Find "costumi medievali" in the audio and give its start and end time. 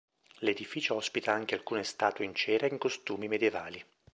2.79-3.85